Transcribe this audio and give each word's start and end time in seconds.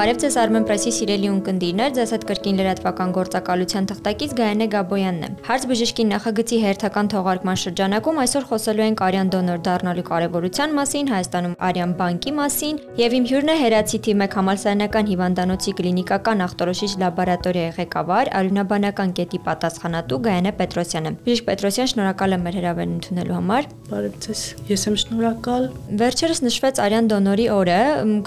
Բարև 0.00 0.16
ձեզ 0.22 0.36
Armen 0.40 0.64
Press-ի 0.64 0.90
սիրելի 0.96 1.28
ունկնդիրներ, 1.28 1.90
ձեզ 1.98 2.12
հետ 2.14 2.22
կրկին 2.30 2.60
լրատվական 2.60 3.10
գործակալության 3.12 3.88
թղթակից 3.90 4.30
Գայանե 4.38 4.68
Գաբոյանն 4.72 5.26
է։ 5.26 5.28
Հարց 5.44 5.66
բժշկի 5.68 6.06
նախագծի 6.08 6.60
հերթական 6.62 7.10
թողարկման 7.12 7.60
շրջանակում 7.60 8.20
այսօր 8.22 8.46
խոսելու 8.48 8.84
ենք 8.86 9.02
արյան 9.04 9.32
դոնոր 9.34 9.60
դառնալու 9.66 10.04
կարևորության 10.08 10.72
մասին, 10.80 11.10
Հայաստանում 11.12 11.56
արյան 11.68 11.92
բանկի 12.00 12.32
մասին 12.40 12.80
եւ 12.96 13.16
իմ 13.20 13.28
հյուրն 13.28 13.52
է 13.52 13.56
Հերացի 13.60 14.00
թիմ 14.08 14.24
1 14.24 14.38
համալսարանական 14.40 15.10
հիվանդանոցի 15.10 15.76
կլինիկական 15.80 16.44
ախտորոշիչ 16.48 16.90
լաբորատորիայի 17.04 17.76
ղեկավար, 17.76 18.32
արյունաբանական 18.40 19.14
կետի 19.20 19.42
պատասխանատու 19.50 20.20
Գայանե 20.30 20.54
Պետրոսյանը։ 20.64 21.14
Բժիշկ 21.28 21.48
Պետրոսյան, 21.50 21.92
շնորհակալ 21.92 22.36
եմ 22.40 22.44
մեր 22.48 22.58
հրավերն 22.60 22.96
ընդունելու 23.00 23.36
համար։ 23.36 23.70
Բարև 23.90 24.18
ձեզ։ 24.24 24.40
Ես 24.70 24.86
եմ 24.86 24.96
շնորհակալ։ 25.04 25.64
Վերջերս 26.00 26.42
նշվեց 26.46 26.80
արյան 26.84 27.10
դոնորի 27.10 27.46
օրը, 27.50 27.80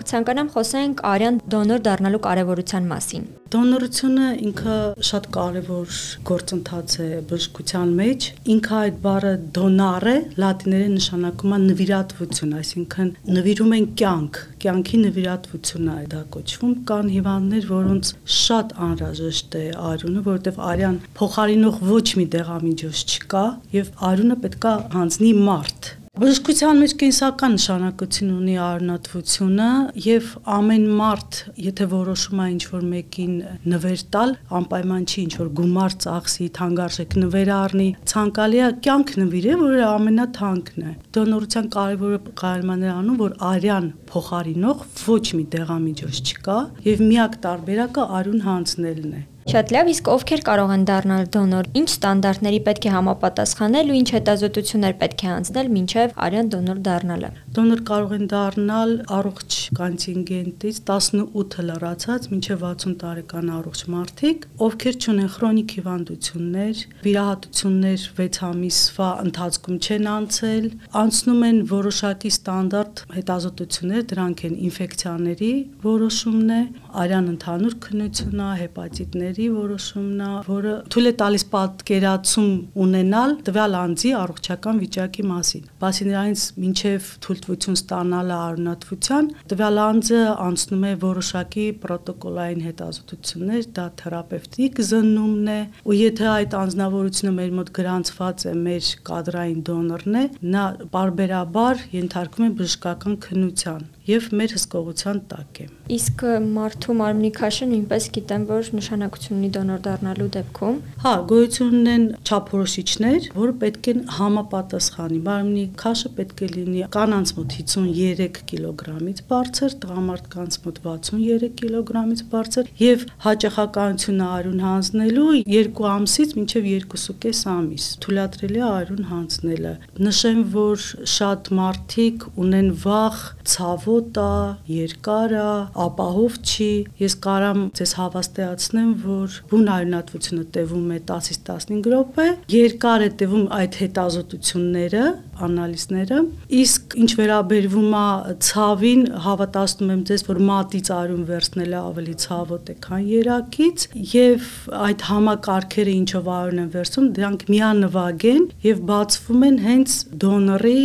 կցանկանամ 0.04 0.50
խոսենք 0.54 1.04
արյան 1.14 1.40
դոնոր 1.63 1.84
դառնալու 1.84 2.20
կարևորության 2.23 2.88
մասին։ 2.90 3.27
Դոնորությունը 3.53 4.26
ինքը 4.44 4.73
շատ 5.08 5.27
կարևոր 5.35 5.99
գործընթաց 6.27 6.95
է 7.03 7.08
բժշկության 7.30 7.94
մեջ։ 7.99 8.27
Ինքը 8.55 8.76
այդ 8.80 8.98
բառը 9.05 9.31
դոնարը 9.58 10.16
լատիներեն 10.44 10.98
նշանակում 10.98 11.55
է 11.55 11.62
նվիրատվություն, 11.63 12.53
այսինքն 12.59 13.13
նվիրում 13.38 13.73
են 13.80 13.88
կյանք, 14.03 14.41
կյանքի 14.66 15.02
նվիրատվություն 15.05 15.89
է 15.94 15.98
դա 16.12 16.22
կոչվում։ 16.36 16.76
Կան 16.91 17.16
հիվանդներ, 17.16 17.72
որոնց 17.72 18.14
շատ 18.44 18.77
անհրաժեշտ 18.89 19.59
է 19.64 19.66
արյունը, 19.94 20.27
որովհետև 20.27 20.64
արյան 20.73 21.02
փոխարինող 21.23 21.81
ոչ 21.94 22.08
մի 22.20 22.30
դեղամիջոց 22.36 23.03
չկա 23.14 23.50
եւ 23.80 23.91
արյունը 24.11 24.41
պետքա 24.44 24.80
հանձնի 24.98 25.36
մարդ 25.48 25.94
Բժշկության 26.13 26.77
մեջ 26.77 26.91
կենսական 27.02 27.55
նշանակություն 27.58 28.34
ունի 28.35 28.58
արնատվությունը 28.62 29.70
եւ 30.05 30.27
ամեն 30.55 30.83
մարդ, 31.00 31.39
եթե 31.67 31.88
որոշում 31.94 32.44
է 32.44 32.45
ինչ-որ 32.52 32.83
մեկին 32.92 33.31
նվեր 33.73 34.03
տալ, 34.14 34.36
անպայման 34.59 35.08
չի 35.09 35.17
ինչ-որ 35.23 35.50
գումար 35.61 35.97
ծախսի, 36.05 36.52
թանկարժեք 36.59 37.17
նվեր 37.23 37.52
առնի, 37.58 37.89
ցանկալի 38.14 38.61
է 38.61 38.70
կյանք 38.86 39.16
նվիրե, 39.23 39.58
որը 39.66 39.83
ամենաթանկն 39.89 40.86
է։ 40.86 40.95
Դոնորության 41.17 41.73
կարևորը 41.80 42.23
կարողանալ 42.45 42.94
անում, 42.94 43.20
որ 43.25 43.38
արյան 43.50 43.92
փոխարինող 44.14 44.88
ոչ 45.09 45.25
մի 45.33 45.50
դեղամիջոց 45.58 46.23
չկա 46.30 46.61
եւ 46.94 47.05
միակ 47.09 47.44
տարբերակը 47.50 48.09
արյուն 48.22 48.50
հանձնելն 48.53 49.14
է։ 49.17 49.27
Շատ 49.44 49.72
լավ, 49.75 49.89
իսկ 49.91 50.08
ովքեր 50.08 50.41
կարող 50.47 50.69
են 50.73 50.83
դառնալ 50.88 51.25
դոնոր։ 51.36 51.67
Ինչ 51.75 51.88
ստանդարտների 51.91 52.59
պետք 52.63 52.86
է 52.88 52.91
համապատասխանել 52.94 53.89
ու 53.91 53.97
ինչ 53.99 54.09
հետազոտություններ 54.16 54.94
պետք 55.03 55.23
է 55.23 55.27
անցնել 55.33 55.72
մինչև 55.73 56.13
արյան 56.23 56.52
դոնոր 56.53 56.80
դառնալը։ 56.88 57.31
Դոնոր 57.53 57.81
կարող 57.89 58.14
են 58.17 58.23
դառնալ 58.33 58.94
առողջ 59.17 59.58
կոնտինգենտից 59.80 60.80
18 60.88 61.66
լրացած 61.67 62.27
մինչև 62.33 62.64
60 62.64 62.95
տարեկան 63.03 63.52
առողջ 63.58 63.83
մարդիկ, 63.94 64.47
ովքեր 64.64 64.97
ունեն 65.14 65.30
քրոնիկ 65.33 65.75
հիվանդություններ, 65.77 66.81
վիրահատություններ 67.03 68.08
6 68.23 68.41
ամիսվա 68.47 69.09
ընթացքում 69.27 69.77
չեն 69.83 70.09
անցել, 70.14 70.66
անցնում 71.03 71.45
են 71.49 71.61
որոշակի 71.73 72.33
ստանդարտ 72.33 73.03
հետազոտություններ, 73.17 74.08
դրանք 74.14 74.44
են 74.47 74.55
ինֆեկցիաների 74.71 75.53
որոշումն 75.83 76.53
է, 76.53 76.61
արյան 77.03 77.30
ընդհանուր 77.33 77.77
քննությունն 77.83 78.44
է, 78.44 78.49
հեպատիտներ 78.64 79.33
ծնողների 79.34 79.48
որոշումն 79.53 80.20
է, 80.22 80.30
որը 80.45 80.73
թույլ 80.94 81.09
է 81.09 81.14
տալիս 81.20 81.44
պատկերացում 81.53 82.50
ունենալ 82.84 83.31
տվյալ 83.48 83.78
անձի 83.80 84.12
առողջական 84.20 84.81
վիճակի 84.84 85.23
մասին։ 85.30 85.64
Բացի 85.81 86.06
նրանից, 86.09 86.44
մինչև 86.64 87.08
թույլտվություն 87.26 87.78
ստանալը 87.80 88.36
արունատվության, 88.44 89.31
տվյալ 89.54 89.81
անձը 89.84 90.22
անցնում 90.44 90.84
է 90.84 90.94
որոշակի 91.04 91.66
պրոտոկոլային 91.84 92.61
հետազոտություններ, 92.67 93.64
դա 93.73 93.86
թերապևտիկ 94.04 94.83
զննումն 94.94 95.50
է, 95.54 95.60
ու 95.83 95.98
եթե 95.98 96.30
այդ 96.33 96.58
անձնավորությունը 96.61 97.33
մեր 97.39 97.58
մոտ 97.58 97.73
գրանցված 97.80 98.48
է 98.54 98.55
մեր 98.64 98.94
կադրային 99.10 99.65
դոնորն 99.73 100.21
է, 100.21 100.26
նա 100.54 100.64
բարբերաբար 100.94 101.86
ենթարկվում 101.98 102.48
է 102.50 102.55
բժշկական 102.61 103.20
քննության 103.27 103.92
եւ 104.08 104.30
մեր 104.36 104.53
հսկողության 104.58 105.19
տակ 105.31 105.59
է։ 105.64 105.67
Իսկ 105.97 106.23
մարդու 106.53 106.95
մարմնի 106.99 107.30
քաշը 107.37 107.67
նույնպես 107.71 108.08
գիտեմ, 108.17 108.43
որ 108.49 108.69
նշանակություն 108.77 109.37
ունի 109.37 109.49
դոնոր 109.58 109.81
դառնալու 109.87 110.27
դեպքում։ 110.36 110.77
Հա, 111.03 111.14
գոյություն 111.31 111.77
ունեն 111.80 112.05
չափորոշիչներ, 112.23 113.27
որը 113.37 113.55
պետք 113.64 113.89
են 113.93 114.02
համապատասխանի։ 114.17 115.19
Մարմնի 115.27 115.65
քաշը 115.83 116.11
պետք 116.19 116.43
է 116.43 116.49
լինի 116.53 116.83
կանանց 116.93 117.33
մոտ 117.37 117.55
53 117.58 118.41
կիլոգրամից 118.53 119.21
բարձր, 119.31 119.75
տղամարդկանց 119.83 120.59
մոտ 120.64 120.81
63 120.83 121.52
կիլոգրամից 121.64 122.23
բարձր 122.33 122.71
եւ 122.83 123.05
հաճախականությունը 123.27 124.27
արյուն 124.33 124.64
հանձնելու 124.64 125.27
2 125.53 125.87
ամսից 125.93 126.35
մինչեւ 126.39 126.70
2.5 126.93 127.43
ամիս։ 127.53 127.87
Թույլատրելի 128.03 128.62
է 128.63 128.65
արյուն 128.69 129.07
հանձնելը։ 129.12 129.74
Նշեմ, 130.07 130.41
որ 130.53 130.85
շատ 131.13 131.51
մարդիկ 131.59 132.25
ունեն 132.44 132.69
վախ, 132.83 133.19
ցավ 133.48 133.86
վոտա, 133.88 134.30
երկար 134.69 135.33
է, 135.38 135.48
ապահով 135.83 136.38
չի։ 136.44 136.69
Ես 137.04 137.15
կարամ 137.24 137.59
ձեզ 137.77 137.94
հավաստիացնեմ, 138.00 138.92
որ 139.04 139.38
բուն 139.51 139.71
արյունատվությունը 139.74 140.45
տևում 140.57 140.88
է 140.94 141.00
10-ից 141.09 141.39
15 141.50 141.89
րոպե, 141.94 142.27
երկար 142.53 143.03
է 143.03 143.09
տևում 143.21 143.45
այդ 143.57 143.77
հետազոտությունները, 143.83 145.03
անալիզները, 145.44 146.19
իսկ 146.63 146.95
ինչ 147.03 147.09
վերաբերվում 147.19 147.95
է 148.00 148.06
ցավին, 148.48 149.03
հավատացնում 149.24 149.94
եմ 149.94 150.03
ձեզ, 150.09 150.25
որ 150.30 150.42
մատից 150.50 150.92
արյուն 150.94 151.24
վերցնելը 151.30 151.80
ավելի 151.83 152.15
ցավոտ 152.24 152.71
է, 152.74 152.75
քան 152.83 153.03
երակից, 153.13 153.88
եւ 154.13 154.48
այդ 154.83 155.06
համակարգերը 155.09 155.95
ինչով 156.03 156.30
արյուն 156.38 156.62
են 156.63 156.69
վերցում, 156.74 157.09
դրանք 157.18 157.45
միանվագ 157.53 158.27
են 158.33 158.45
եւ 158.63 158.83
բացվում 158.94 159.45
են 159.50 159.57
հենց 159.63 159.98
դոնորի 160.24 160.80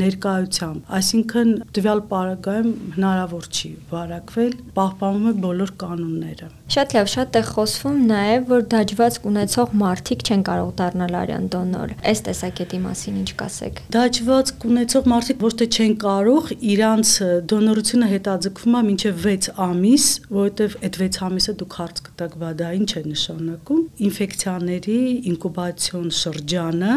ներկայությամբ։ 0.00 0.94
Այսինքն 1.00 1.52
տվյալ 1.76 1.99
պարագա 2.10 2.50
հետագայում 2.50 2.94
հնարավոր 2.96 3.46
չի 3.50 3.68
վարակվել, 3.90 4.54
պահպանում 4.76 5.26
է 5.30 5.32
բոլոր 5.44 5.70
կանոնները։ 5.80 6.48
Շատ 6.70 6.94
լավ, 6.96 7.06
շատ 7.12 7.36
է 7.36 7.42
խոսվում 7.50 7.98
նաև, 8.10 8.44
որ 8.50 8.64
դաջվածք 8.74 9.26
ունեցող 9.30 9.74
մարդիկ 9.80 10.24
չեն 10.26 10.42
կարող 10.48 10.70
դառնալ 10.80 11.14
արյան 11.20 11.46
դոնոր։ 11.54 11.94
Այս 12.10 12.22
տեսակետի 12.30 12.80
մասին 12.86 13.20
ինչ 13.20 13.30
կասեք։ 13.40 13.80
Դաջվածք 13.96 14.66
ունեցող 14.70 15.08
մարդիկ 15.10 15.44
ոչ 15.44 15.52
թե 15.60 15.66
չեն 15.70 15.94
կարող, 16.04 16.50
իրանց 16.70 17.14
դոնորությունը 17.50 18.10
հետաձգվում 18.14 18.78
է 18.80 18.82
մինչև 18.90 19.22
6 19.26 19.50
ամիս, 19.70 20.04
որովհետև 20.40 20.76
այդ 20.80 21.00
6 21.04 21.22
ամիսը 21.30 21.56
դուք 21.60 21.78
հարց 21.80 22.04
կտակ, 22.10 22.36
բա 22.40 22.50
դա 22.60 22.68
ինչ 22.80 22.90
է 22.90 23.02
նշանակում։ 23.10 23.82
Ինֆեկցիաների 24.10 25.00
ինկուբացիոն 25.34 26.08
շրջանը 26.20 26.94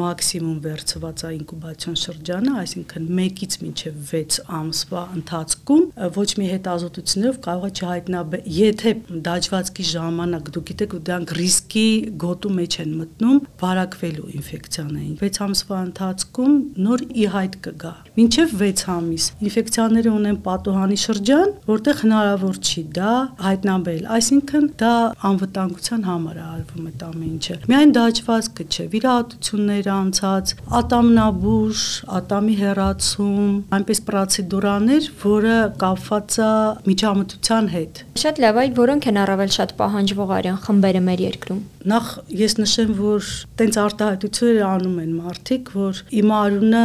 մաքսիմում 0.00 0.58
վերցված 0.64 1.22
է 1.24 1.30
ինկուբացիոն 1.34 1.96
շրջանը, 2.04 2.52
այսինքն 2.64 3.08
1-ից 3.14 3.56
մինչև 3.64 3.98
6 4.10 4.38
ամսվա 4.58 5.02
ընթացքում 5.18 5.84
ոչ 6.14 6.28
մի 6.40 6.46
հետազոտություններով 6.54 7.38
կարող 7.44 7.64
է 7.64 7.72
չհայտնաբերել, 7.74 8.48
եթե 8.54 8.92
դաջվածքի 9.28 9.86
ժամանակ 9.94 10.50
դուք 10.54 10.66
գիտեք, 10.70 10.96
դրանք 11.08 11.34
ռիսկի 11.38 11.86
գոտու 12.24 12.52
մեջ 12.58 12.78
են 12.84 12.94
մտնում 13.00 13.38
վարակվելու 13.64 14.28
ինֆեկցիաներին։ 14.34 15.14
6 15.24 15.40
ամսվա 15.44 15.78
ընթացքում 15.84 16.54
նոր 16.84 17.04
ի 17.14 17.26
հայտ 17.34 17.58
կգա։ 17.64 17.94
Մինչև 18.18 18.56
6 18.64 18.84
ամիս 18.94 19.28
ինֆեկցիաները 19.44 20.14
ունեն 20.14 20.38
պատոհանի 20.44 20.98
շրջան, 21.04 21.54
որտեղ 21.70 22.02
հնարավոր 22.04 22.60
չի 22.64 22.82
դա 22.98 23.14
հայտնաբերել, 23.44 24.04
այսինքն 24.18 24.68
դա 24.84 24.94
անվտանգության 25.30 26.04
համար 26.08 26.38
է 26.38 26.44
արվում 26.54 26.88
այդ 26.90 27.04
ամեն 27.08 27.32
ինչը։ 27.34 27.56
Միայն 27.70 27.94
դաջվածքը 27.94 28.66
չէ, 28.74 28.86
վիրահատություններ 28.94 29.83
անցած, 29.94 30.54
ատամնաբուժ, 30.80 31.84
ատամի 32.18 32.56
հերացում, 32.60 33.52
այնպես 33.78 34.02
պրոցեդուրաներ, 34.08 35.10
որը 35.24 35.58
կապված 35.84 36.38
է 36.44 36.50
միջամտության 36.88 37.70
հետ։ 37.74 38.02
Շատ 38.24 38.42
լավ, 38.44 38.58
այ 38.64 38.68
որոնք 38.80 39.08
են 39.10 39.22
առավել 39.24 39.54
շատ 39.58 39.76
պահանջվող 39.80 40.34
արյան 40.38 40.60
խմբերը 40.64 41.04
մեր 41.04 41.24
երկրում։ 41.24 41.62
Նախ 41.84 42.06
ես 42.32 42.54
նշեմ, 42.56 42.92
որ 42.96 43.26
տենց 43.60 43.76
արտահայտություններ 43.82 44.62
անում 44.64 45.00
են 45.02 45.10
մարդիկ, 45.20 45.66
որ 45.76 45.98
իմ 46.16 46.30
արունը 46.32 46.84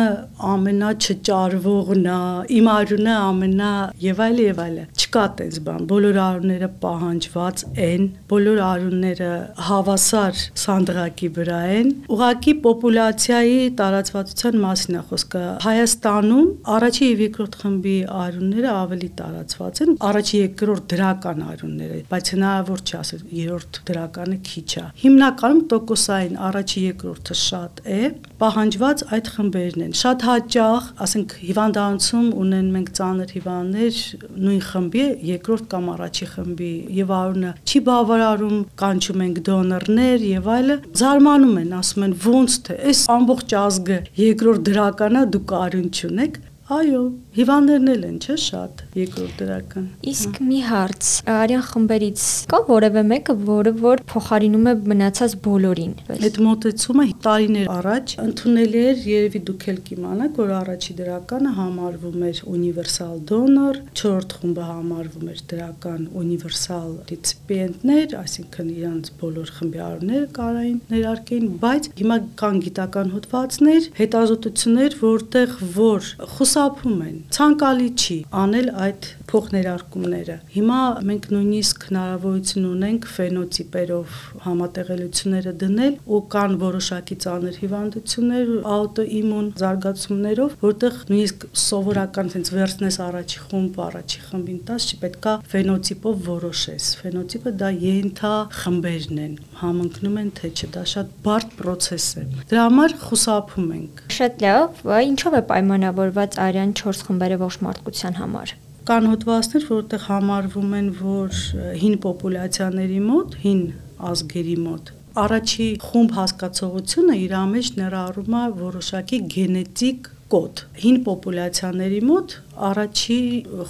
ամենաչճարվողն 0.50 2.10
է, 2.10 2.18
իմ 2.58 2.68
արունը 2.74 3.14
ամենա 3.30 3.70
եւ 4.04 4.20
այլ 4.26 4.42
եւ 4.44 4.60
այլ։ 4.66 4.82
Չկա 5.00 5.24
տենց 5.40 5.60
բան։ 5.70 5.88
Բոլոր 5.94 6.20
արունները 6.26 6.70
պահանջված 6.84 7.64
են, 7.86 8.10
բոլոր 8.34 8.60
արունները 8.68 9.32
հավասար 9.70 10.44
սանդղակի 10.66 11.30
վրա 11.40 11.62
են։ 11.80 11.96
Ուղղակի 12.12 12.54
պոպուլյար 12.60 12.89
պոպուլյացիայի 12.90 13.58
տարածվածության 13.78 14.56
մասին 14.64 14.96
է 14.98 15.02
խոսքը։ 15.10 15.42
Հայաստանում 15.62 16.48
առաջի 16.74 17.10
եւ 17.10 17.20
երկրորդ 17.22 17.58
խմբի 17.60 17.94
արյունները 18.20 18.70
ավելի 18.74 19.10
տարածված 19.20 19.82
են, 19.86 19.92
առաջի 20.10 20.40
երկրորդ 20.40 20.88
դրական 20.94 21.44
արյունները, 21.50 22.00
բայց 22.10 22.32
հնարավոր 22.34 22.82
չէ 22.90 22.96
ասել 23.00 23.22
երրորդ 23.40 23.80
դրականը 23.90 24.38
քիչ 24.50 24.70
է։ 24.80 24.86
Հիմնականում 25.04 25.62
տոկոսային 25.70 26.40
առաջի 26.50 26.84
երկրորդը 26.90 27.38
շատ 27.40 27.84
է, 27.86 28.02
պահանջված 28.40 29.06
այդ 29.20 29.30
խմբերն 29.36 29.86
են։ 29.86 29.94
Շատ 30.00 30.26
հաճախ, 30.30 30.90
ասենք 31.06 31.34
հիվանդանոցում 31.44 32.28
ունեն 32.40 32.68
մենք 32.74 32.92
ծանր 33.00 33.34
հիվանդներ 33.36 34.02
նույն 34.40 34.62
խմբի 34.70 35.06
երկրորդ 35.30 35.66
կամ 35.74 35.90
առաջի 35.94 36.30
խմբի 36.34 36.72
եւ 37.00 37.14
արյունը 37.20 37.52
չի 37.70 37.82
բավարարում, 37.90 38.58
կանչում 38.80 39.24
ենք 39.28 39.42
դոնորներ 39.50 40.26
եւ 40.30 40.50
այլը, 40.56 40.78
զարմանում 41.04 41.60
են, 41.60 41.74
ասում 41.80 42.06
են 42.08 42.16
ոնց 42.30 42.60
թե 42.70 42.76
այս 42.86 43.00
ամբողջ 43.10 43.54
ազգը 43.58 43.96
երկրորդ 44.20 44.66
դրականա 44.68 45.22
դուք 45.34 45.54
արյուն 45.60 45.88
չունեք, 45.90 46.36
Այո, 46.70 47.00
հիվանդներն 47.34 47.90
էլ 47.90 48.04
են, 48.06 48.18
չէ՞, 48.22 48.36
շատ 48.44 48.82
երկրորդ 48.94 49.40
դրական։ 49.40 49.86
Իսկ 50.12 50.36
մի 50.46 50.58
հարց, 50.68 51.08
արյան 51.34 51.64
խմբերից 51.66 52.26
կա 52.52 52.60
որևէ 52.68 53.02
մեկը, 53.10 53.34
որը 53.48 53.72
որ 53.80 54.04
փոխարինում 54.12 54.70
է 54.70 54.74
մնացած 54.92 55.34
բոլորին։ 55.48 55.96
Այդ 56.14 56.38
մոտեցումը 56.46 57.06
տարիներ 57.26 57.72
առաջ 57.74 58.14
ընդունելի 58.22 58.84
էր, 58.90 59.02
երևի 59.10 59.42
դուք 59.50 59.66
էլ 59.74 59.80
կիմանաք, 59.90 60.38
որ 60.38 60.54
առաջի 60.60 60.94
դրականը 61.00 61.56
համարվում 61.58 62.28
էր 62.30 62.44
ունիվերսալ 62.54 63.18
դոնոր, 63.34 63.82
4-րդ 63.98 64.38
խումբը 64.38 64.70
համարվում 64.70 65.34
էր 65.34 65.42
դրական 65.50 66.06
ունիվերսալ 66.22 66.94
ռեցիպիենտներ, 67.10 68.16
այսինքն 68.22 68.72
իրանց 68.78 69.12
բոլոր 69.26 69.54
խմբի 69.58 69.84
արները 69.90 70.30
կարային 70.38 70.80
ներարկեին, 70.94 71.50
բայց 71.66 71.92
հիմա 72.04 72.22
կան 72.44 72.64
գիտական 72.70 73.14
հոդվածներ, 73.18 73.90
հետազոտություններ, 74.00 74.98
որտեղ 75.10 75.60
որ 75.80 76.14
խոս 76.38 76.59
խուսափում 76.60 77.04
են։ 77.08 77.20
Ցանկալի 77.36 77.86
չի 77.96 78.16
անել 78.36 78.68
այդ 78.86 79.06
փոխներարկումները։ 79.30 80.36
Հիմա 80.56 80.80
մենք 81.10 81.26
նույնիսկ 81.34 81.86
հնարավորություն 81.90 82.66
ունենք 82.70 83.08
ֆենոտիպերով 83.14 84.16
համատեղելությունները 84.46 85.54
դնել 85.64 85.98
ու 86.10 86.22
կան 86.34 86.56
որոշակի 86.64 87.18
ծանր 87.26 87.60
հիվանդություններ 87.64 88.52
աուտոիմուն 88.76 89.50
զարգացումներով, 89.62 90.56
որտեղ 90.64 91.00
նույնիսկ 91.10 91.46
սովորական 91.64 92.32
ցենց 92.34 92.52
վերցնես 92.58 93.00
առաջի 93.10 93.44
խումբ, 93.50 93.80
առաջի 93.90 94.24
խմբին 94.30 94.62
տաս 94.70 94.88
չպետքա 94.90 95.36
ֆենոտիպով 95.54 96.24
որոշես։ 96.30 96.90
Ֆենոտիպը 97.04 97.54
դա 97.60 97.70
ենթա 97.86 98.34
խմբերն 98.60 99.22
են, 99.26 99.36
համընկնում 99.60 100.18
են 100.24 100.32
թե 100.40 100.54
չէ, 100.56 100.72
դա 100.78 100.86
շատ 100.94 101.14
բարդ 101.26 101.54
process 101.60 102.08
է։ 102.20 102.26
Դրա 102.50 102.66
համար 102.70 102.98
խուսափում 103.04 103.70
ենք։ 103.80 104.02
Շատ 104.20 104.42
լավ, 104.46 104.82
ինչով 105.10 105.38
է 105.40 105.44
պայմանավորված 105.54 106.42
արյան 106.50 106.74
4 106.84 107.06
խմբերը 107.10 107.40
ողջ 107.46 107.62
մարդկության 107.68 108.20
համար 108.24 108.58
կան 108.90 109.10
հոդվածներ, 109.14 109.66
որտեղ 109.70 110.06
համարվում 110.10 110.78
են, 110.80 110.88
որ 111.02 111.42
հին 111.84 112.00
պոպուլյացիաների 112.06 113.02
մոտ, 113.10 113.36
հին 113.44 113.62
ազգերի 114.10 114.56
մոտ 114.64 114.94
առաջի 115.20 115.68
խումբ 115.84 116.16
հասկացողությունը 116.16 117.16
իր 117.26 117.36
մեջ 117.50 117.70
ներառում 117.80 118.36
է 118.40 118.46
որոշակի 118.60 119.20
գենետիկ 119.34 120.10
կոդ։ 120.30 120.62
Հին 120.84 120.98
պոպուլյացիաների 121.08 122.00
մոտ 122.06 122.34
առաջի 122.70 123.18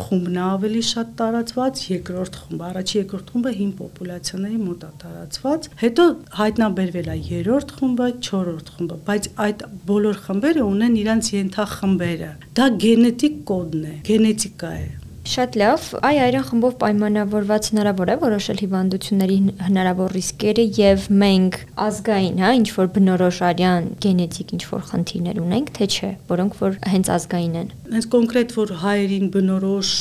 խումբն 0.02 0.40
ավելի 0.44 0.82
շատ 0.90 1.14
տարածված, 1.22 1.84
երկրորդ 1.94 2.40
խումբը, 2.42 2.66
առաջի 2.70 2.98
երկրորդ 3.00 3.32
խումբը 3.34 3.54
հին 3.60 3.72
պոպուլյացիաների 3.80 4.60
մոտ 4.66 4.84
է 4.90 4.92
տարածված, 5.04 5.70
հետո 5.84 6.08
հայտնաբերվել 6.40 7.12
է 7.16 7.18
երրորդ 7.30 7.76
խումբը, 7.80 8.10
չորրորդ 8.28 8.72
խումբը, 8.76 9.02
բայց 9.10 9.30
այդ 9.48 9.68
բոլոր 9.90 10.24
խմբերը 10.28 10.66
ունեն 10.76 10.98
իրենց 11.06 11.34
ենթախմբերը։ 11.40 12.34
Դա 12.60 12.72
գենետիկ 12.84 13.44
կոդն 13.54 13.86
է, 13.94 14.00
գենետիկա 14.10 14.74
է։ 14.84 14.90
Շատ 15.30 15.56
լավ։ 15.62 15.84
Այ 16.08 16.18
այրան 16.26 16.46
խմբով 16.48 16.72
պայմանավորված 16.82 17.68
հնարավոր 17.70 18.10
է 18.10 18.14
որոշել 18.24 18.62
հիվանդությունների 18.64 19.36
հնարավոր 19.62 20.16
ռիսկերը 20.18 20.64
եւ 20.80 21.04
մենք 21.22 21.58
ազգային, 21.86 22.40
հա, 22.42 22.50
ինչ 22.60 22.70
որ 22.80 22.90
բնորոշ 22.96 23.42
արյան 23.50 23.90
գենետիկ 24.06 24.54
ինչ 24.58 24.64
որ 24.72 24.82
խնդիրներ 24.90 25.42
ունենք, 25.44 25.70
թե 25.78 25.88
չէ, 25.94 26.10
որոնք 26.34 26.58
որ 26.64 26.80
հենց 26.96 27.12
ազգային 27.20 27.60
են։ 27.62 27.70
Հենց 27.94 28.10
կոնկրետ 28.18 28.58
որ 28.58 28.74
հայերին 28.82 29.30
բնորոշ 29.38 29.94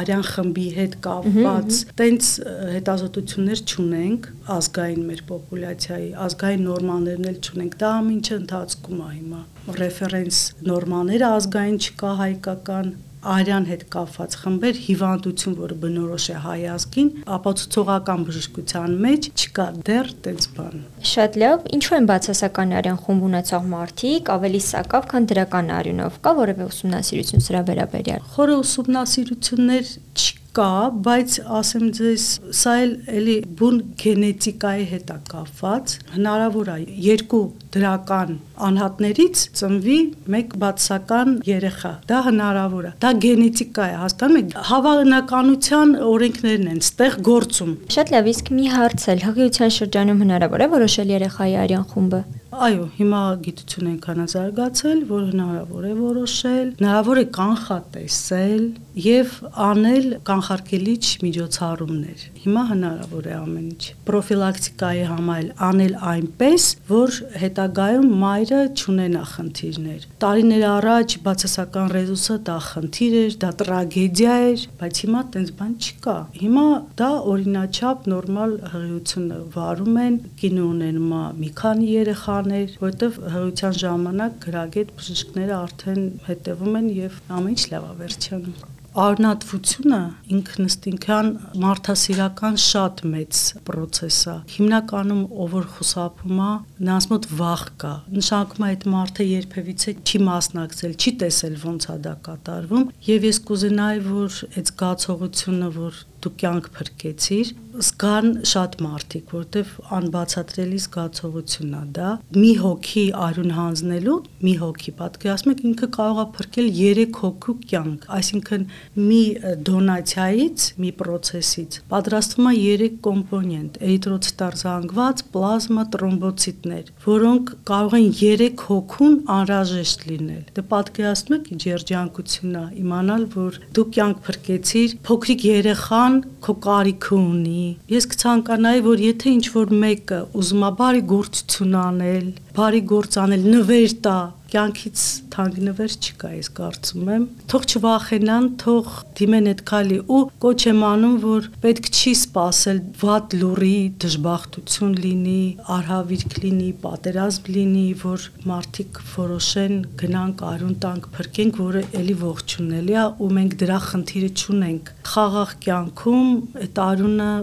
արյան 0.00 0.26
խմբի 0.32 0.66
հետ 0.80 0.98
կապված 1.04 1.84
տենց 2.00 2.32
հետազոտություններ 2.72 3.64
չունենք 3.68 4.28
ազգային 4.56 5.06
մեր 5.12 5.24
պոպուլյացիայի, 5.28 6.10
ազգային 6.32 6.68
նորմաներն 6.72 7.32
էլ 7.32 7.38
չունենք։ 7.44 7.80
Դա 7.82 7.94
ամինչը 8.00 8.34
ընթացքում 8.40 9.00
է 9.02 9.12
հիմա 9.12 9.46
ռեֆերենս 9.82 10.44
նորմաները 10.72 11.32
ազգային 11.36 11.82
չկա 11.82 12.12
հայկական 12.22 12.94
արյան 13.22 13.66
հետ 13.70 13.82
կապված 13.92 14.34
խմբեր 14.42 14.80
հիվանդություն, 14.86 15.54
որը 15.62 15.76
բնորոշ 15.82 16.26
է 16.32 16.36
հայ 16.42 16.58
ազգին, 16.72 17.10
ապացուցողական 17.36 18.26
բժշկության 18.26 18.96
մեջ 19.06 19.28
չկա 19.32 19.66
դեռ 19.86 20.12
տենց 20.26 20.48
բան։ 20.56 20.84
Շատ 21.12 21.40
լավ, 21.42 21.64
ինչու 21.78 21.96
են 21.98 22.10
բացասական 22.10 22.76
արյան 22.82 23.00
խումբ 23.06 23.26
ունեցող 23.30 23.72
մարդիկ 23.72 24.32
ավելի 24.36 24.62
սակավ, 24.72 25.08
քան 25.14 25.30
դրական 25.32 25.74
արյունով։ 25.78 26.20
Կա 26.26 26.36
որևէ 26.42 26.68
ուսումնասիրություն 26.72 27.46
սրա 27.46 27.64
վերաբերյալ։ 27.72 28.30
Խորը 28.34 28.60
ուսումնասիրություններ 28.66 29.92
չկա 30.12 30.41
կա, 30.56 30.72
բայց 31.04 31.34
ասեմ 31.58 31.84
ձեզ, 31.96 32.24
սա 32.58 32.72
էլ 32.82 32.90
էլի 33.18 33.36
բուն 33.58 33.78
գենետիկայի 34.02 34.84
հետ 34.90 35.12
է 35.14 35.16
կապված։ 35.30 35.94
Հնարավոր 36.16 36.70
է 36.72 36.76
երկու 37.06 37.40
դրական 37.76 38.34
անհատներից 38.68 39.44
ծնվի 39.60 39.96
մեկ 40.34 40.52
բացական 40.64 41.32
երեխա։ 41.48 41.92
Դա 42.12 42.20
հնարավոր 42.28 42.90
է։ 42.90 42.92
Դա 43.06 43.14
գենետիկա 43.24 43.88
է, 43.88 43.96
հասկանում 44.02 44.40
եք։ 44.42 44.54
Հավանականության 44.72 45.96
օրենքներն 46.12 46.70
են 46.74 46.84
ստեղ 46.84 47.18
գործում։ 47.32 47.74
Շատ 47.96 48.14
լավ, 48.16 48.30
իսկ 48.36 48.54
մի 48.60 48.68
հարց 48.76 49.08
էլ 49.16 49.26
հղիության 49.30 49.76
շրջանում 49.80 50.22
հնարավոր 50.26 50.66
է 50.68 50.70
որոշել 50.76 51.16
երեխայի 51.16 51.58
արյան 51.64 51.90
խումբը։ 51.94 52.24
Այո, 52.52 52.82
հիմա 52.98 53.18
գիտություն 53.46 53.86
այնքան 53.94 54.18
է 54.20 54.24
զարգացել, 54.28 54.98
որ 55.08 55.22
հնարավոր 55.30 55.84
է 55.88 55.92
որոշել, 55.96 56.66
հնարավոր 56.82 57.20
է 57.22 57.24
կանխատեսել 57.36 58.64
եւ 59.02 59.30
անել 59.66 60.08
կանխարգելիչ 60.28 61.04
միջոցառումներ։ 61.22 62.26
Հիմա 62.42 62.64
հնարավոր 62.72 63.28
է 63.30 63.32
ամեն 63.38 63.70
ինչ։ 63.72 63.86
Պրոֆիլակտիկայի 64.10 65.06
համար 65.12 65.48
անել 65.68 65.96
այնպես, 66.12 66.66
որ 66.92 67.16
հետագայում 67.40 68.12
մայրը 68.20 68.60
չունենա 68.76 69.24
խնդիրներ։ 69.32 70.06
Տարիներ 70.20 70.66
առաջ 70.72 71.16
բացասական 71.24 71.90
ռեզուսը 71.96 72.36
դա 72.52 72.58
խնդիր 72.68 73.16
էր, 73.22 73.32
դա 73.46 73.50
տրագեդիա 73.62 74.36
էր, 74.52 74.66
բայց 74.82 75.02
հիմա 75.06 75.24
տենց 75.32 75.54
բան 75.62 75.72
չկա։ 75.88 76.18
Հիմա 76.42 76.66
դա 77.00 77.10
օրինաչափ 77.32 78.06
նորմալ 78.12 78.54
հղիություն 78.76 79.32
վարում 79.56 79.98
են, 80.04 80.20
կինո 80.42 80.68
ունենում 80.76 81.12
մի 81.40 81.50
քանի 81.62 81.90
երեխա 81.96 82.41
բաներ, 82.42 82.76
որովհետև 82.82 83.18
հղիության 83.36 83.80
ժամանակ 83.86 84.36
գրագետ 84.44 84.94
բժիշկները 85.00 85.56
արդեն 85.62 86.06
հետևում 86.28 86.78
են 86.82 86.92
եւ 86.98 87.18
ամեն 87.38 87.56
ինչ 87.56 87.66
լավ 87.72 87.88
է 87.88 87.98
վերջանում 88.02 88.70
արնատվությունը 88.92 89.98
ինքնստինքան 90.36 91.28
մարդասիրական 91.62 92.58
շատ 92.60 92.98
մեծ 93.08 93.38
process 93.64 94.18
է։ 94.28 94.34
Հիմնականում 94.52 95.22
ով 95.32 95.54
որ 95.56 95.68
խուսափում 95.76 96.42
է, 96.44 96.50
նրանց 96.84 97.06
մոտ 97.12 97.28
վախ 97.40 97.64
կա։ 97.80 97.94
Նշանակում 98.18 98.66
է 98.66 98.70
այդ 98.72 98.86
մարդը 98.92 99.28
երբևիցե 99.30 99.96
չի 100.04 100.22
մասնակցել, 100.28 100.96
չի 101.00 101.14
տեսել 101.24 101.56
ոնց 101.64 101.88
է 101.88 101.96
դա 102.04 102.14
կատարվում, 102.28 102.88
եւ 103.08 103.28
ես 103.32 103.42
կուզենայի, 103.48 104.04
որ 104.12 104.40
այդ 104.52 104.72
զգացողությունը, 104.72 105.72
որ 105.80 106.02
դու 106.22 106.34
կյանք 106.42 106.70
փրկեցիր, 106.76 107.52
զգան 107.72 108.26
շատ 108.44 108.74
մարդիկ, 108.84 109.30
որտեվ 109.32 109.68
անբացատրելի 109.96 110.78
զգացողություն 110.82 111.70
է 111.72 111.82
դա։ 111.96 112.08
Մի 112.36 112.50
հոգի 112.62 113.04
արյուն 113.26 113.52
հանձնելու, 113.56 114.16
մի 114.44 114.52
հոգի, 114.60 114.92
պատկերացնում 114.98 115.54
եք, 115.54 115.62
ինքը 115.70 115.88
կարող 115.96 116.20
է 116.22 116.26
փրկել 116.36 116.68
3 116.78 117.16
հոգու 117.22 117.54
կյանք, 117.72 118.04
այսինքն 118.18 118.66
մի 119.08 119.22
դոնացիայից, 119.68 120.66
մի 120.82 120.90
process-ից 121.00 121.78
պատրաստվում 121.92 122.50
է 122.52 122.54
3 122.60 123.00
կոմպոնենտ՝ 123.08 123.80
էրիթրոցիտար 123.88 124.58
զանգված, 124.62 125.24
պլազմա, 125.32 125.86
տրոմբոցիտներ, 125.96 126.92
որոնք 127.08 127.54
կարող 127.72 127.96
են 128.02 128.08
3 128.20 128.62
հոգուն 128.68 129.18
անհրաժեշտ 129.38 130.06
լինել։ 130.12 130.44
Դե 130.52 130.66
պատկերացնում 130.72 131.38
եք 131.38 131.50
ինչ 131.56 131.62
երջանկություն 131.72 132.56
է 132.62 132.64
իմանալ, 132.82 133.26
որ 133.32 133.60
դու 133.72 133.86
կյանք 133.96 134.22
փրկեցիր 134.28 134.96
փոքրիկ 135.08 135.46
երեխան 135.52 136.11
բան 136.12 136.20
քո 136.44 136.52
կարիքը 136.64 137.14
ունի։ 137.16 137.62
Ես 137.92 138.06
կցանկանայի, 138.12 138.80
որ 138.84 139.02
եթե 139.02 139.30
ինչ 139.32 139.44
որ 139.54 139.70
մեկը 139.82 140.18
ուզում 140.40 140.64
է 140.66 140.70
բարի 140.80 141.02
գործություն 141.12 141.76
անել, 141.82 142.26
բարի 142.58 142.82
գործ 142.92 143.16
անել, 143.22 143.46
նվեր 143.54 143.94
տա, 144.04 144.16
կյանքից 144.52 145.02
թանգնվեր 145.32 145.94
չկա, 145.96 146.30
ես 146.36 146.48
կարծում 146.58 147.06
եմ։ 147.14 147.22
Թող 147.52 147.64
չվախենան, 147.72 148.48
թող 148.62 148.90
դիմեն 149.18 149.48
այդ 149.52 149.62
քալի 149.70 149.98
ու 150.12 150.20
կոչ 150.44 150.58
եմ 150.68 150.82
անում, 150.88 151.16
որ 151.22 151.48
պետք 151.62 151.88
չի 151.92 152.12
սпасել 152.20 152.82
վատ 153.02 153.36
լուրի 153.40 153.78
դժբախտություն 154.04 154.94
լինի, 155.06 155.40
արհավիրք 155.76 156.38
լինի, 156.44 156.68
պատերազմ 156.84 157.50
լինի, 157.56 157.86
որ 158.04 158.28
մարդիկ 158.52 159.02
որոշեն 159.16 159.76
գնանք 160.04 160.46
արուն 160.52 160.78
տանք 160.84 161.10
փրկենք, 161.16 161.60
որը 161.64 161.84
էլի 162.02 162.16
ողջունելի 162.26 162.96
է 163.02 163.08
ու 163.24 163.32
մենք 163.40 163.58
դրա 163.64 163.82
խնդիրը 163.88 164.32
չունենք։ 164.36 164.94
Խաղաղ 165.12 165.58
կյանքում 165.66 166.32
այդ 166.66 166.82
արունը 166.92 167.34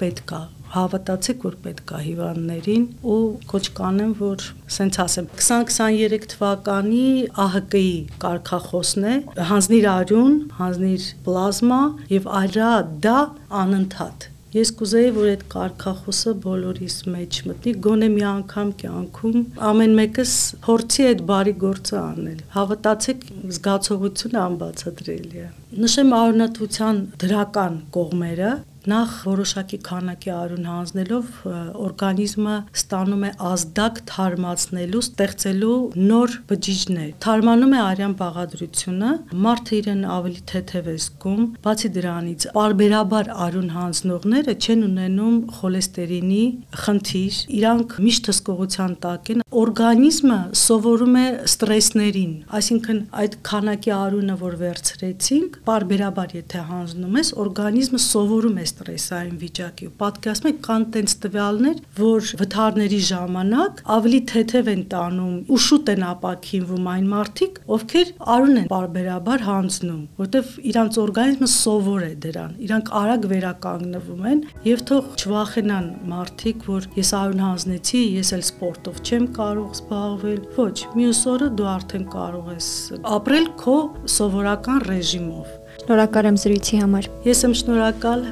պետք 0.00 0.34
է 0.40 0.46
հավատացեք, 0.74 1.44
որ 1.48 1.56
պետք 1.66 1.92
է 1.98 2.00
հիվանդներին 2.06 2.88
ու 3.14 3.20
կոչ 3.52 3.64
կանեմ, 3.80 4.16
որ 4.22 4.48
սենց 4.78 5.00
ասեմ 5.04 5.30
2023 5.36 6.26
թվականի 6.34 7.06
ԱՀԿ-ի 7.36 7.86
կարգախոսն 8.24 9.08
է 9.12 9.14
հանձնիր 9.52 9.88
արյուն, 9.94 10.34
հանձնիր 10.60 11.06
պլազմա 11.28 11.80
եւ 12.16 12.28
այրա 12.42 12.74
դա 13.06 13.16
անընդհատ 13.64 14.30
Ես 14.50 14.70
կուզեի, 14.80 15.10
որ 15.14 15.26
այդ 15.30 15.42
կարկախոսը 15.52 16.32
բոլորիս 16.42 16.94
մեջ 17.06 17.36
մտնի, 17.46 17.74
գոնե 17.86 18.06
մի 18.16 18.24
անգամ 18.30 18.72
կյանքում 18.80 19.44
ամեն 19.68 19.92
մեկս 19.98 20.32
փորձի 20.64 21.06
այդ 21.10 21.22
բարի 21.28 21.52
գործը 21.60 21.96
անել։ 22.00 22.40
Հավատացեք, 22.56 23.22
զգացողությունը 23.54 24.40
անբացատրելի 24.42 25.44
է։ 25.44 25.46
Նշեմ 25.84 26.10
արունատվության 26.18 26.98
դրական 27.22 27.78
կողմերը, 27.94 28.50
Նախ 28.90 29.10
որոշակի 29.28 29.78
քանակի 29.86 30.30
արուն 30.34 30.64
հանձնելով 30.66 31.26
օրգանիզմը 31.84 32.54
ստանում 32.80 33.24
է 33.28 33.30
ազդակ 33.50 33.98
թարմացնելու, 34.10 35.02
ստեղծելու 35.04 35.74
նոր 36.10 36.34
բջիջներ։ 36.50 37.10
Թարմանում 37.24 37.74
է 37.76 37.80
արյան 37.84 38.14
բաղադրությունը, 38.20 39.10
մարդը 39.46 39.76
իրեն 39.80 40.02
ավելի 40.16 40.42
թեթև 40.50 40.90
է 40.90 40.96
զգում, 41.04 41.44
բացի 41.66 41.90
դրանից 42.00 42.46
parberabar 42.56 43.30
արուն 43.46 43.70
հանձնողները 43.76 44.56
չեն 44.60 44.84
ունենում 44.90 45.36
խոլեստերինի 45.60 46.44
խնդիր, 46.84 47.40
իրանք 47.60 47.96
միշտ 48.10 48.32
հսկողության 48.32 48.96
տակ 49.04 49.30
են, 49.34 49.44
օրգանիզմը 49.50 50.36
սովորում 50.54 51.16
է 51.18 51.22
ստրեսներին, 51.42 52.34
այսինքն 52.54 52.98
այդ 53.18 53.32
քանակի 53.48 53.92
արունը, 53.96 54.34
որ 54.38 54.52
վերցրեցինք, 54.60 55.56
parberabar 55.66 56.34
եթե 56.36 56.60
հանձնում 56.68 57.16
ես, 57.18 57.30
օրգանիզմը 57.42 58.00
սովորում 58.04 58.60
է 58.62 58.66
ստրեսային 58.70 59.40
վիճակի 59.40 59.88
ու 59.90 59.94
պատկերացնում 60.02 60.50
եք 60.52 60.60
կան 60.68 60.84
տենց 60.94 61.14
տվյալներ, 61.24 61.80
որ 61.98 62.30
վթարների 62.40 63.00
ժամանակ 63.10 63.82
ավելի 63.90 64.20
թեթև 64.30 64.70
են 64.70 64.84
տանում 64.94 65.34
ու 65.50 65.60
շուտ 65.66 65.90
են 65.90 66.06
ապակինվում 66.10 66.88
այն 66.94 67.10
մարդիկ, 67.10 67.60
ովքեր 67.74 68.14
արուն 68.36 68.62
են 68.62 68.70
բարբերաբար 68.70 69.44
հանձնում, 69.50 70.00
որտեվ 70.20 70.54
իրանց 70.70 71.00
օրգանիզմը 71.00 71.50
սովոր 71.56 72.06
է 72.06 72.12
դրան, 72.22 72.54
իրանք 72.70 72.94
արագ 73.00 73.28
վերականգնվում 73.34 74.30
են 74.30 74.46
եւ 74.70 74.86
թող 74.90 75.10
չվախենան 75.18 75.92
մարդիկ, 76.14 76.64
որ 76.70 76.88
ես 77.00 77.12
արուն 77.20 77.44
հանձնեցի, 77.48 78.02
ես 78.20 78.34
էլ 78.36 78.46
սպորտով 78.50 79.00
չեմ 79.00 79.28
կարող 79.40 79.72
զբաղվել։ 79.78 80.40
Ոչ, 80.58 80.74
մյուս 80.98 81.20
օրը 81.32 81.48
դու 81.56 81.68
արդեն 81.70 82.06
կարող 82.12 82.52
ես 82.52 82.68
ապրել 83.16 83.48
քո 83.62 83.78
սովորական 84.18 84.84
ռեժիմով։ 84.90 85.58
Շնորհակալ 85.80 86.30
եմ 86.34 86.40
զրույցի 86.44 86.84
համար։ 86.84 87.10
Ես 87.30 87.44
եմ 87.48 87.58
շնորհակալ։ 87.64 88.24